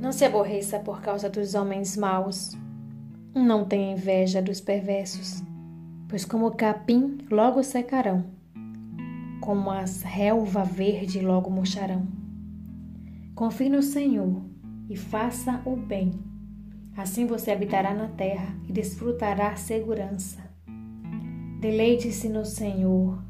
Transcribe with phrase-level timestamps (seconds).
[0.00, 2.56] Não se aborreça por causa dos homens maus.
[3.34, 5.42] Não tenha inveja dos perversos,
[6.08, 8.24] pois como capim logo secarão,
[9.40, 12.06] como as relva verde logo murcharão.
[13.34, 14.42] Confie no Senhor
[14.88, 16.12] e faça o bem.
[16.96, 20.42] Assim você habitará na terra e desfrutará segurança.
[21.60, 23.22] Deleite-se no Senhor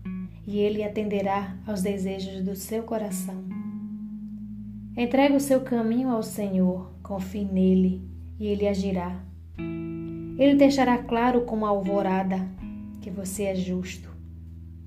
[0.47, 3.66] e Ele atenderá aos desejos do seu coração.
[4.97, 8.09] Entregue o seu caminho ao Senhor, confie nele
[8.41, 9.23] e Ele agirá.
[10.39, 12.49] Ele deixará claro como a alvorada
[13.03, 14.11] que você é justo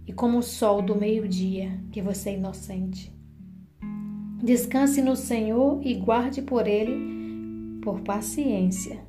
[0.07, 3.15] e como o sol do meio-dia que você é inocente.
[4.43, 9.05] Descanse no Senhor e guarde por Ele por paciência.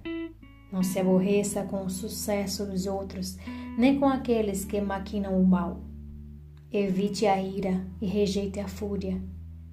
[0.70, 3.38] Não se aborreça com o sucesso dos outros,
[3.78, 5.80] nem com aqueles que maquinam o mal.
[6.70, 9.18] Evite a ira e rejeite a fúria.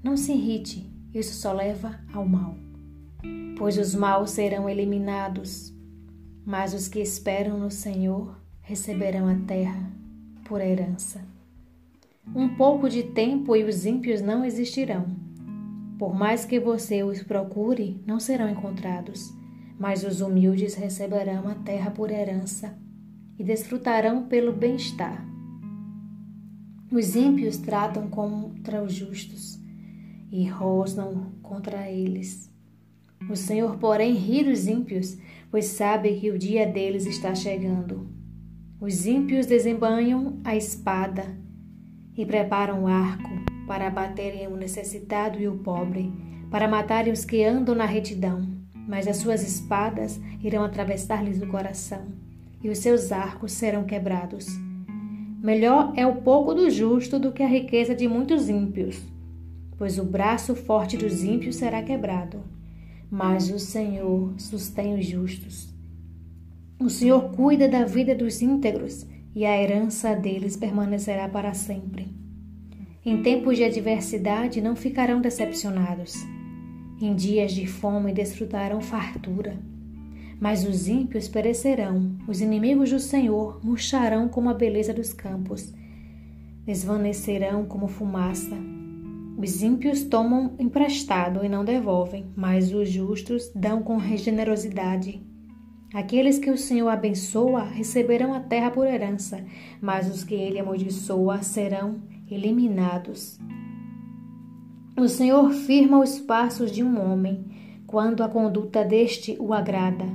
[0.02, 2.56] Não se irrite, isso só leva ao mal.
[3.58, 5.74] Pois os maus serão eliminados,
[6.46, 9.92] mas os que esperam no Senhor receberão a terra
[10.46, 11.26] por herança.
[12.36, 15.08] Um pouco de tempo e os ímpios não existirão.
[15.98, 19.34] Por mais que você os procure, não serão encontrados,
[19.80, 22.78] mas os humildes receberão a terra por herança
[23.40, 25.26] e desfrutarão pelo bem-estar.
[26.92, 29.67] Os ímpios tratam contra os justos
[30.32, 32.52] e rosnam contra eles.
[33.30, 35.18] O Senhor, porém, ri dos ímpios,
[35.50, 38.08] pois sabe que o dia deles está chegando.
[38.80, 41.38] Os ímpios desembanham a espada
[42.16, 43.30] e preparam o arco
[43.68, 46.12] para abaterem o necessitado e o pobre,
[46.50, 48.48] para matarem os que andam na retidão.
[48.88, 52.08] Mas as suas espadas irão atravessar-lhes o coração,
[52.64, 54.48] e os seus arcos serão quebrados.
[55.44, 59.04] Melhor é o pouco do justo do que a riqueza de muitos ímpios,
[59.78, 62.44] pois o braço forte dos ímpios será quebrado,
[63.10, 65.74] mas o Senhor sustém os justos.
[66.80, 69.06] O Senhor cuida da vida dos íntegros
[69.36, 72.08] e a herança deles permanecerá para sempre.
[73.06, 76.16] Em tempos de adversidade não ficarão decepcionados.
[77.00, 79.58] Em dias de fome desfrutarão fartura.
[80.40, 85.74] Mas os ímpios perecerão, os inimigos do Senhor murcharão como a beleza dos campos,
[86.66, 88.56] desvanecerão como fumaça.
[89.38, 95.22] Os ímpios tomam emprestado e não devolvem, mas os justos dão com generosidade.
[95.94, 99.46] Aqueles que o Senhor abençoa receberão a terra por herança,
[99.80, 103.40] mas os que ele amaldiçoa serão eliminados.
[105.00, 107.46] O Senhor firma os passos de um homem
[107.86, 110.06] quando a conduta deste o agrada.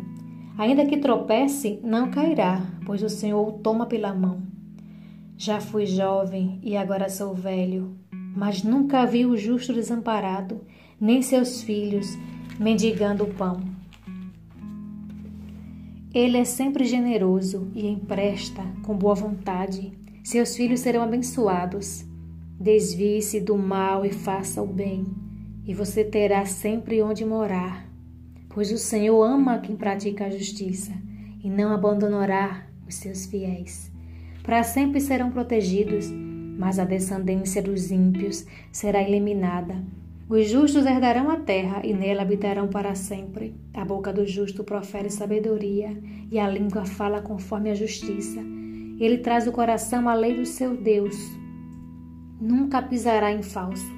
[0.58, 4.42] Ainda que tropece, não cairá, pois o Senhor o toma pela mão.
[5.38, 8.01] Já fui jovem e agora sou velho,
[8.34, 10.60] mas nunca vi o justo desamparado,
[11.00, 12.06] nem seus filhos
[12.59, 13.60] mendigando o pão.
[16.15, 19.93] Ele é sempre generoso e empresta com boa vontade.
[20.22, 22.04] Seus filhos serão abençoados.
[22.60, 25.06] Desvie-se do mal e faça o bem,
[25.66, 27.93] e você terá sempre onde morar
[28.54, 30.93] pois o Senhor ama quem pratica a justiça
[31.43, 33.91] e não abandonará os seus fiéis.
[34.43, 36.06] Para sempre serão protegidos,
[36.62, 39.82] mas a descendência dos ímpios será eliminada.
[40.28, 43.52] Os justos herdarão a terra e nela habitarão para sempre.
[43.74, 45.90] A boca do justo profere sabedoria
[46.30, 48.38] e a língua fala conforme a justiça.
[49.00, 51.16] Ele traz o coração à lei do seu Deus.
[52.40, 53.92] Nunca pisará em falso.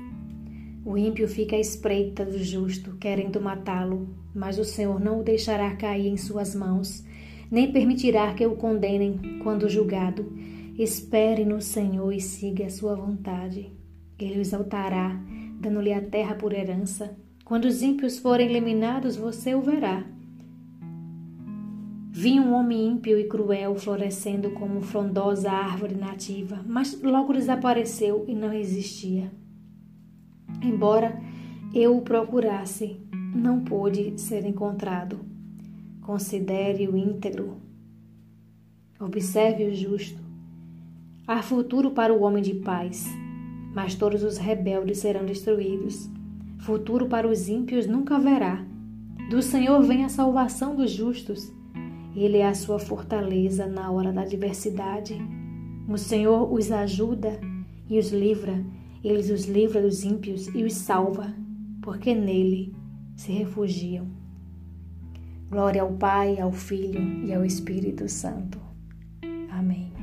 [0.87, 5.77] O ímpio fica à espreita do justo, querendo matá-lo, mas o Senhor não o deixará
[5.77, 7.05] cair em suas mãos,
[7.51, 10.33] nem permitirá que o condenem quando julgado.
[10.79, 13.73] Espere no Senhor e siga a sua vontade.
[14.19, 15.21] Ele o exaltará,
[15.61, 17.17] dando-lhe a terra por herança.
[17.45, 20.05] Quando os ímpios forem eliminados, você o verá.
[22.11, 28.35] Vi um homem ímpio e cruel florescendo como frondosa árvore nativa, mas logo desapareceu e
[28.35, 29.31] não existia.
[30.61, 31.21] Embora
[31.73, 33.01] eu o procurasse,
[33.35, 35.21] não pôde ser encontrado.
[36.01, 37.59] Considere o íntegro.
[38.99, 40.34] Observe o justo.
[41.27, 43.09] Há futuro para o homem de paz,
[43.75, 46.09] mas todos os rebeldes serão destruídos.
[46.59, 48.65] Futuro para os ímpios nunca haverá.
[49.31, 51.53] Do Senhor vem a salvação dos justos.
[52.15, 55.17] Ele é a sua fortaleza na hora da adversidade.
[55.89, 57.41] O Senhor os ajuda
[57.89, 58.65] e os livra
[59.05, 61.35] ele os livra dos ímpios e os salva,
[61.83, 62.75] porque nele
[63.15, 64.09] se refugiam.
[65.51, 68.59] Glória ao Pai, ao Filho e ao Espírito Santo.
[69.51, 69.94] Amém.